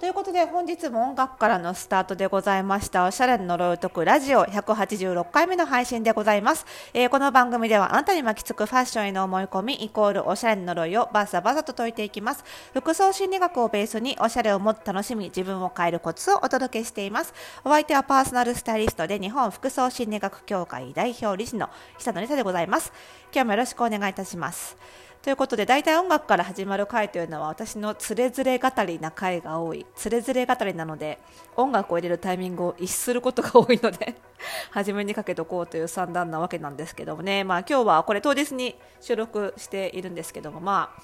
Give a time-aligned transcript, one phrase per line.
[0.00, 3.04] ということで本日も音楽からのスタートでございました。
[3.04, 12.44] おしゃれの呪いを解くラジオ186回目の配信でございます、えー、この番組ではあなたに巻きつくファッションへの思い込みイコールおしゃれの呪いをバサバサと解いていきます。
[12.74, 17.34] 服装心理学をベースにおしゃれをもっと楽しみ自分を変えるコツをお届けしています。
[17.64, 22.92] お相手はパーソナルスタイリストで日本服装心理学協会代表理事の久野理沙でございます。
[23.32, 24.76] 今日もよろしくお願いいたします。
[25.22, 29.84] ということで大体音楽から始まる回というのは私のつれづれ語りな回が多い。
[29.96, 31.18] つれづれ語りなので
[31.56, 34.14] 音楽を入れるタイミングを逸することが多いので
[34.70, 41.02] 初めにかけておこうという算段なわけなんですけどもね、まあ、今日はこれ当日に収録しているんですけども、まあ、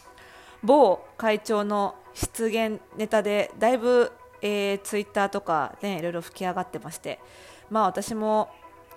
[0.63, 7.19] 某会長の出現ネタでだいぶ、えー、ツイッターとか、ね、いろいろ吹き上がってまして、
[7.69, 8.49] まあ、私も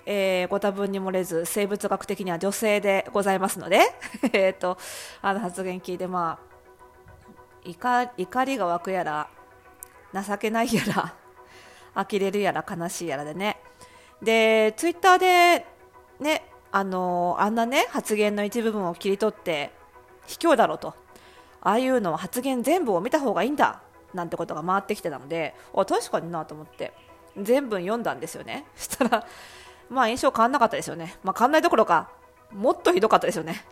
[0.09, 3.81] えー、ご多分に漏れず生物学的には女性でございますので
[4.31, 4.77] えと
[5.21, 9.27] あの発言聞いて、まあ、怒りが湧くやら
[10.13, 11.13] 情けないやら
[12.09, 13.61] 呆れるやら悲しいやらでね。
[14.21, 15.65] でツイッターで
[16.21, 19.71] ねあのあんなね発言の一部分を切り取って
[20.25, 20.95] 卑怯だろと。
[21.59, 23.81] ああいうのは発言全部を見た方がいいんだ
[24.13, 26.93] なんてことが回ってきてたのであ確かになと思って
[27.35, 28.65] 全文読んだんですよね。
[28.77, 29.27] したら
[29.89, 31.17] まあ印象変わんなかったですよね。
[31.23, 32.09] まあ変わんないどころか、
[32.51, 33.65] もっとひどかったですよね。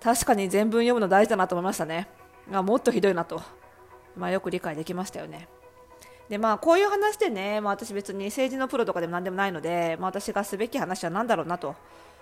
[0.00, 2.08] 確かに全文読むの大事だなと思いましたね。
[2.52, 3.42] あもっとひどいなと。
[4.16, 5.48] まあよく理解できましたよね。
[6.28, 11.74] でまあこういう話でね、まあ、私別に政治のプロとかでも何でもないので、まあ、私がすべき話は何だろうなと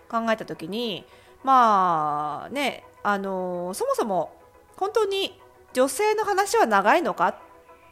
[0.08, 1.04] 考えた時に
[1.42, 4.36] まあねあのー、そもそも
[4.76, 5.40] 本当に
[5.72, 7.36] 女性の話は長いのかっ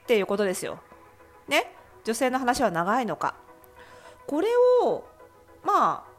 [0.07, 0.79] ていうことですよ。
[1.49, 1.75] ね？
[2.05, 3.35] 女性の話は長いのか
[4.27, 4.49] これ
[4.83, 5.05] を
[5.63, 6.15] まあ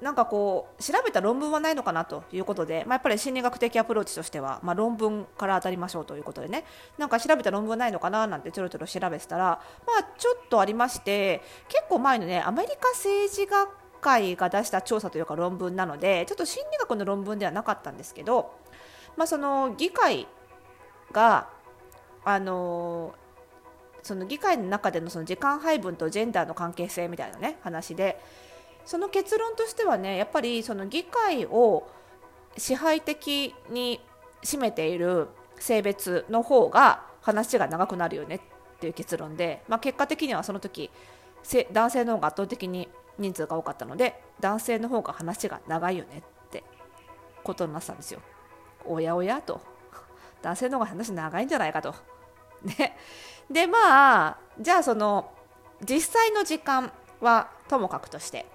[0.00, 6.64] なんかこう調べた論文はないのかなということで、まあ、やっぱり心理学的アプローチとしては、まあ、論文から当たりましょうということでね。
[6.98, 13.68] なんか調べた論文はないのかななんてちょろちょろ調べてたら、まあ、ちょっとありまして結構前のねアメリカ政治学
[14.00, 18.52] 会が出した調査というか論文なのでちょっと心理学の論文ではなかったんですけど、
[19.16, 20.28] まあ、その議会
[21.12, 21.48] が
[22.24, 23.14] あの
[24.08, 28.18] その議会の中でのその時間配分とジェンダーの関係性みたいなね話で
[28.86, 31.86] その結論としてはねやっぱりその議会を
[32.56, 34.00] 支配的に
[34.42, 38.40] 占めている性別の方が話が長くなるよねっ
[38.80, 40.90] ていう結論で、まあ、結果的にはその時
[41.72, 42.88] 男性の方が圧倒的に
[43.18, 46.64] 人数が多かったので男性の方が話が長いよねって
[47.44, 48.20] ことになったんですよ。
[48.86, 49.60] おやおやと
[50.40, 51.94] 男性の方が話長いんじゃないかと。
[52.62, 52.96] ね、
[53.50, 55.30] でまあじゃあその
[55.88, 58.46] 実際の時間はともかくとして、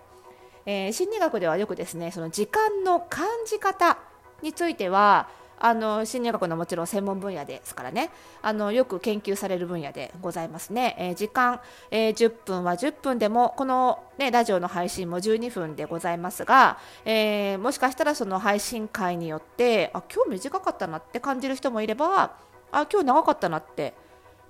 [0.66, 3.98] えー、心理学ではよくですねその時間の感じ方
[4.42, 5.28] については
[5.60, 8.10] あの心理学のもちろん専門分野ですからね
[8.42, 22.36] あのよく研究される分野でございますね、えー、時間、えー、10分は10分でもこの、ね、ラジオの配信も12分でございますが、えー、もしかしたらその配信会によってあ今日短かったなって感じる人もいれば
[22.72, 23.94] あ今日長かったなって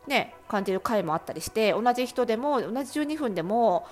[0.07, 3.87] ね、感じる回もあったりして同じ人でも同じ12分でも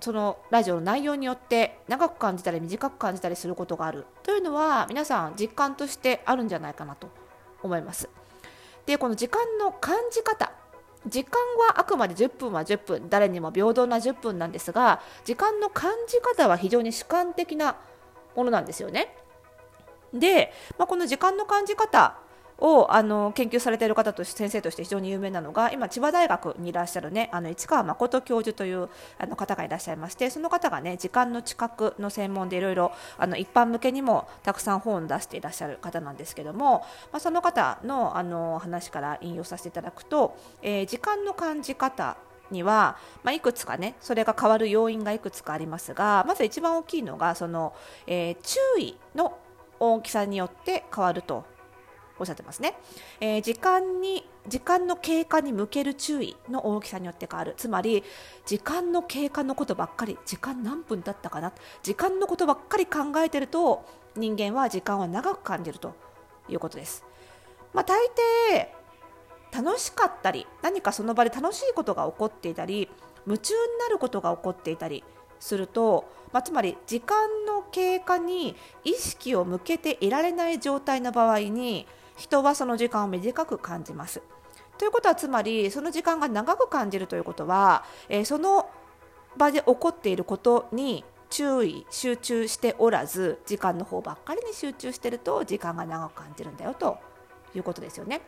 [0.00, 7.08] そのラジオの内容によって長く感じたり短く感じたりすることがあるというのは皆さん実感としてあるんじゃないかなと
[7.62, 8.08] 思います。
[8.86, 10.52] でこの時間の感じ方
[11.06, 11.32] 時間
[11.68, 17.76] はあくまで10分は10分誰にも平等な10分なんですが時間の感じ方は非常に主観的な
[18.34, 19.14] ものなんですよね。
[20.12, 22.18] で、まあ、この時間の感じ方
[22.60, 28.88] をあの研究されている方として先生として非常に有名なのが今千葉大学にいらっしゃるねあの市川誠教授という
[29.18, 42.16] あの方がいらっしゃいましてその方がね時間の知覚の専門でいろいろあの一般向けにもたくさん本を出していらっしゃる方なんですけども、まあ、その方のあの話から引用させていただくと、えー、時間の感じ方
[42.50, 47.72] には、まあ、いくつかねそれが変わる要因がいくつかありますがまず一番大きいのがその、
[48.06, 49.38] えー、注意の
[49.78, 51.44] 大きさによって変わると。
[52.20, 52.78] おっしゃってますね、
[53.20, 57.54] えー、時間に時間の経過に向ける注意の大きさによって変わる。
[57.56, 58.04] つまり
[58.46, 61.52] 時間の経過のことばっかり時間何分だったかな？
[61.82, 63.84] 時間のことばっかり考えてると
[64.16, 65.94] 人間は時間は長く感じると
[66.48, 67.04] いうことです、
[67.72, 67.98] まあ、大
[69.52, 72.88] 抵楽しかったり何かその場で楽しいことが起こっていたり
[73.26, 75.04] 夢中になることが起こっていたり
[75.38, 81.86] すると、まあ、つまり時間の経過に意識を向けていられない状態の場合に
[82.20, 84.20] 人はその時間を短く感じます。
[84.76, 88.68] ということはつまりその時間が長く感じるということは、えー、その
[89.36, 96.98] 場で起こっていることに注意集中しておらず時間の方ばっかりに集中してると時間が長く感じるんだよと
[97.54, 98.20] いうことですよね。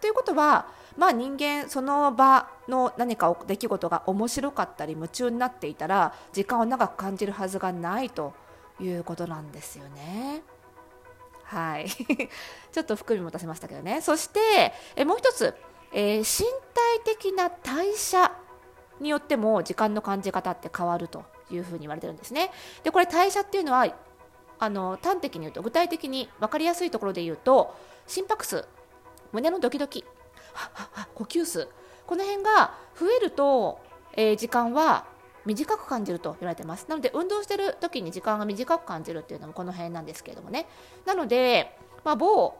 [0.00, 8.32] ということは、まあ、人間その場の何か出来事が面白かったり夢中になっていたら時間を長く感じるはずがないと
[8.80, 10.42] いうことなんですよね。
[11.48, 11.88] はい。
[12.72, 14.02] ちょっと含み持たせましたけどね。
[14.02, 15.54] そしてえもう一つ、
[15.92, 16.46] えー、身
[17.04, 18.32] 体的な代謝
[19.00, 22.50] によっても時間の感じ方って変わるというふうに言われてるんですね。
[22.82, 23.86] でこれ代謝っていうのは
[24.58, 27.74] あの端的に言うと具体的に分かりやすいところで言うと
[28.06, 28.66] 心拍数。
[29.32, 30.04] 胸のドキドキ。
[31.14, 31.68] 呼吸数。
[32.06, 33.80] この辺が増えると、
[34.12, 35.06] えー、時間は
[35.48, 36.86] 短く感じると言われてます。
[36.88, 40.66] なので運動してる時に時間が短く感じるっていうのもこの辺なんですけれどもね。
[41.06, 41.74] なので、
[42.04, 42.54] まあ、某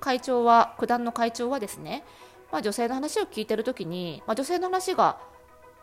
[0.00, 2.04] 会長は九段の会長はですね、
[2.50, 5.18] まあ、女性の話を聞いてる時に、まあ、女性の話が、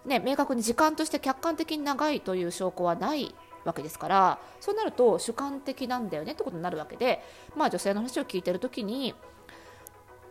[0.05, 3.33] ね、明確に時間として客観的に長いという証拠はない
[3.63, 7.23] わけですからそうなると主観的なんだよねってことになるわけで、
[7.55, 9.13] まあ、女性の話を聞いてる時に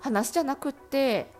[0.00, 1.31] 話じゃなくって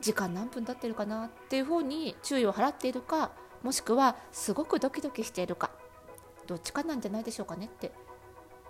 [0.00, 3.30] 時間何分経ってるかなっていうふうに注意を払っているか
[3.62, 5.70] もしくはすごくドキドキしているか
[6.46, 7.92] どっちかなんじゃないでしょうかねって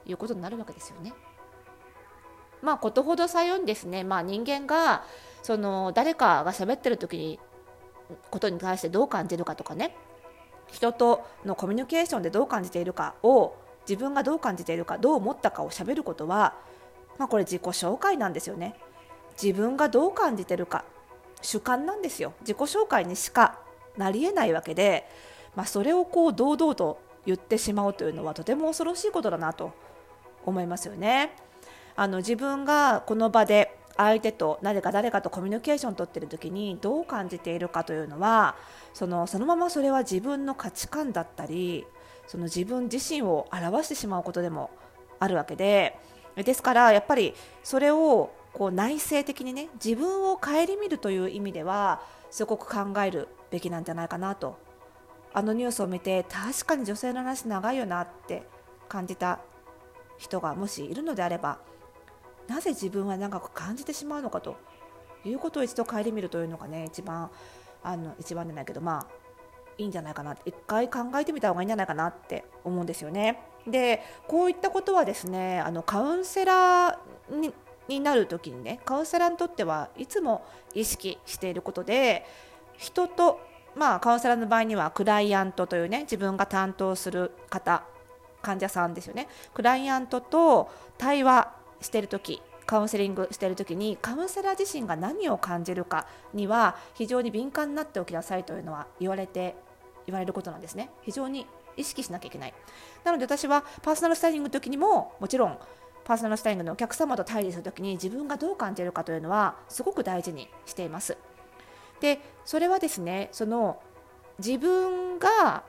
[0.06, 1.12] いうことになるわけですよね。
[2.61, 5.05] まあことほどさようにですね、まあ、人間が
[5.43, 7.41] その誰かが喋ってる時に
[8.31, 9.97] ことに対してどう感じるかとかね
[10.71, 13.56] 人とのコミュニケーションでどう感じているかを
[13.89, 16.55] 自分がどう感じているかどう思ったかをしゃべることは、
[17.19, 18.77] まあ、これ自己紹介なんですよね。
[19.43, 20.85] 自分がどう感じてるか
[21.41, 23.59] 主観なんですよ自己紹介にしか
[23.97, 25.09] なりえないわけで、
[25.55, 29.73] まあ、それをこう堂々と言ってしまうというのはとても恐ろしいことだなと
[30.44, 31.35] 思いますよね。
[31.94, 38.56] あの自分がこの場で相手と誰か誰かとコミュニケーションを取っている時にどう感じているかというのは
[38.94, 41.85] そのそのままそれは自分の価値観だったり
[42.27, 44.71] その自分自身を表してしまうことでも
[45.21, 45.99] あるわけで
[46.37, 50.50] ですからやっぱりそれをこう内省的にね自分を顧
[50.81, 54.58] みるという意味ではすごく考えるべきなんじゃないかなと
[55.32, 58.43] あのニュースを見て確かに女性の話長いよなって
[58.88, 59.40] 感じた
[60.19, 61.58] 人がもしいるのであれば
[62.49, 64.56] なぜ自分は長く感じてしまうのかと
[65.25, 67.31] いうことを一度顧みるというのがね一番
[67.82, 69.22] あの一番じゃないけどまあ
[69.78, 73.40] いいんじゃないかな一回考えてみた方がいいんじゃないかなって思うんですよね。
[73.66, 77.55] でこういったことはですねあのカウンセラーに
[77.93, 80.44] になる時にねカウンセラーにとってはいつも
[80.75, 82.25] 意識していることで
[82.77, 83.41] 人と
[83.75, 87.85] まあカウンセラーの場合にはクライアントというね自分が担当する方
[88.43, 89.29] 患者さんですよね。
[89.55, 99.55] クライアントと対話している時カウンセリングしている時にカウンセラー自身が何を感じるかには非常に敏感になっておきなさいというのは言われて
[100.06, 100.91] 言われることなんですね。
[101.03, 101.47] 非常に
[101.77, 102.55] 意識しなきゃいけない。
[103.05, 105.59] なので私はパーソナルスタイリングの時にももちろん
[106.04, 111.16] パーソナルスタイリングのお客様と対峙するときに自分がどう感じるかというのはすごく大事にしています。
[112.00, 113.81] でそれはですねその
[114.38, 115.62] 自分が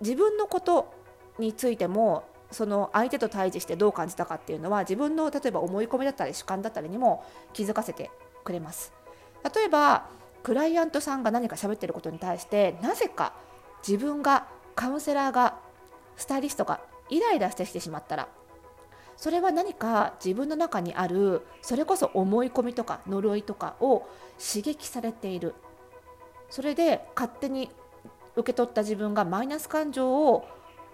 [0.00, 0.92] 自分のこと
[1.38, 8.10] についてもその相手と対峙してどう感じたかっていうのは自分の例えば思い込みだったり主観だったりにも気づかせて
[8.42, 8.92] くれます。
[9.54, 10.08] 例えば
[10.42, 13.34] クライアントさんが何か喋ってることに対してなぜか
[13.86, 15.58] 自分がカウンセラーが
[16.16, 18.28] スタイリストがイライラしてきてしまったら
[19.20, 24.08] それは何か自分の中にあるそれこそ思い込みとか呪いとかを
[24.38, 25.54] 刺激されている。
[26.48, 27.70] それで勝手に
[28.34, 30.48] 受け取った自分がマイナス感情を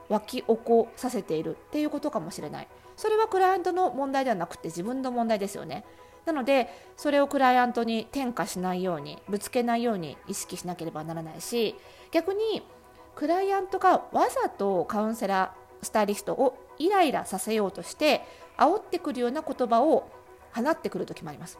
[0.09, 1.53] 湧き起こさせている。
[1.53, 2.69] っていうことかもしれない。
[2.97, 5.85] それはクライアントの問題ではなくて自分の問題ですよね。
[6.25, 11.77] なのでそれをクライアントに転嫁しないようにぶつけないように意識しなければならないし
[12.11, 12.67] 逆に
[13.15, 18.23] クライアントがわざとカウンセラースタイリストをイライラさせようとして
[18.57, 20.11] 煽ってくるような言葉を
[20.55, 21.59] 放ってくる時もあります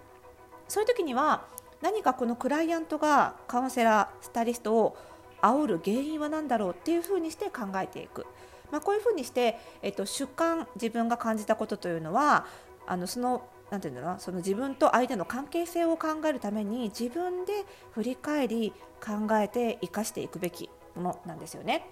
[0.69, 1.45] そういう時には
[1.83, 4.97] 何かこのクライアントがカウンセラースタイリストを
[5.43, 8.27] 煽る原因は何だろうっていうふうにして考えていく、
[8.71, 12.47] まあ、こういうふうにして、えっと、主観自分が感じたことというのは
[12.87, 18.73] あのそのなんていうんだろうその自分と相手の関係性を考えるために自分で振り返り
[19.05, 21.87] 考えて生かしていくべきものなんですよね。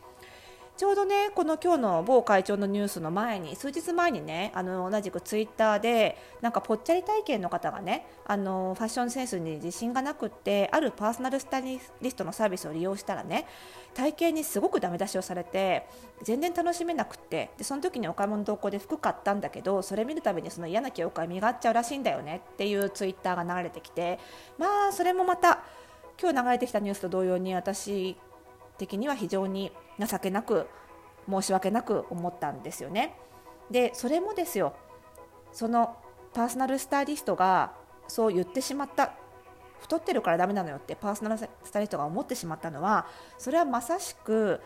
[0.77, 13.47] ちょうどねこの今日の某会長のニュースの前に数日前にねあの同じくツイッターでなんかぽっちゃり体験の方がねあのファッションセンスに自信がなくってあるパーソナルスタイリストのサービスを利用したらね
[13.95, 15.87] 体型にすごくダメ出しをされて
[16.25, 24.19] 全然楽しめなくってでその時にお買い物同行で服買ったんだけどそれ見るたびにその嫌な記憶が身がっちゃうらしいんだよねっていうツイッターが流れてきて
[24.59, 25.63] まあそれもまた
[26.21, 28.17] 今日流れてきたニュースと同様に私
[28.77, 30.69] 的には非常に情けなく
[31.29, 33.17] 申し訳なく思ったんですよね。
[33.71, 34.75] でそれもですよ
[35.53, 35.97] その
[36.35, 37.73] パーソナルスタイリストが
[38.09, 39.13] そう言ってしまった
[39.81, 43.07] 太ってるからダメなのよってパーソナルスタイリストが思ってしまったのは
[43.39, 44.61] それはまさしく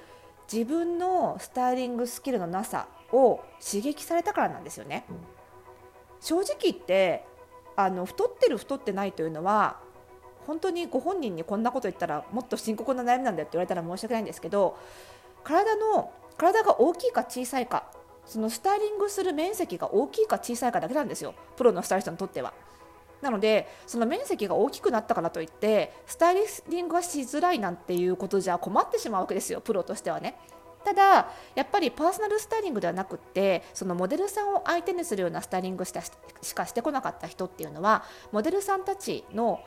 [0.51, 5.05] 自分のスタイリングスキルのなさを刺激されたからなんですよね。
[6.21, 7.25] 正直言って
[7.77, 9.79] あの太ってる太ってないというのは
[10.47, 14.77] 本当にご本人にこんなこと言ったらもっと深刻な悩みなんだよって言われたら申し訳ないんですけど
[15.45, 17.85] 体の体が大きいか小さいか
[18.25, 22.53] そのスタイリングする面積が大きいか小さいかだけなんですよプロのスタイリストにとっては。
[23.23, 26.37] なのでその面積が大きくなったからといってスタイ
[26.69, 30.39] リングがしづらいなんていうことじゃ困ってしまうわけですよプロとしてはね。
[30.85, 36.01] ただやっぱりパーソナルスタイリングではなくってそのモデルさんを相手にするようなスタイリングした
[36.41, 39.61] しかしてこなかった人っていうのはモデルさんたちの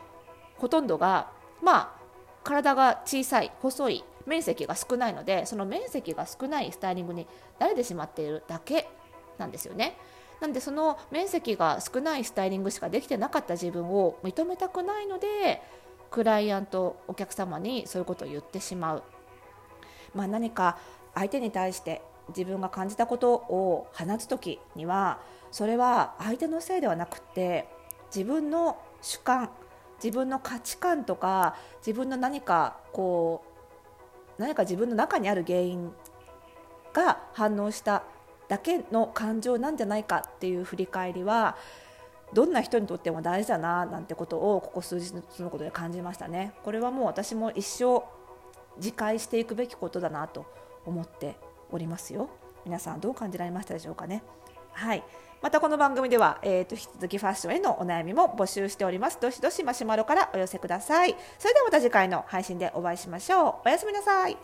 [0.58, 2.02] ほとんどがまあ
[2.44, 7.28] 体が小さい細い面積が少ないのでその面積が少ないスタイリングに
[7.60, 8.90] 慣れてしまっているだけ
[9.38, 9.98] なんですよね。
[10.40, 15.62] なんでその面積が少ないスタイリングしかできてなかった自分を認めたくないので
[16.10, 19.04] クライアントお客様にそういうことを言ってしまう、
[20.16, 20.80] まあ、何か
[21.14, 25.20] 相手に対して自分が感じたことを放つ時には
[25.52, 27.68] それは相手のせいではなくって
[28.14, 29.52] 自分の主観
[30.04, 33.51] 自分の価値観とか自分の何かこう
[34.42, 35.92] 何か自分の中にある原因
[36.94, 38.04] が反応した
[38.48, 41.56] だけの感情なんじゃないかっていう振り返りは
[42.34, 46.54] どんな人にとっても大事だななんてことをここ数日のことで感じましたね。
[46.64, 48.04] これはもう私も一生
[48.78, 50.46] 自戒していくべきことだなと
[50.86, 51.36] 思って
[51.72, 52.30] おりますよ。
[52.66, 54.24] 皆さんどう感じられましたでしょうかね。
[54.72, 55.04] はい。
[55.42, 59.18] またこの番組では、えーと、引き続きファッションへのお悩みも募集しております。
[59.20, 61.16] どしどしマシュマロからお寄せください。
[61.40, 63.56] それではまた次回の配信でお会いしましょう。
[63.66, 64.38] おやすみなさい。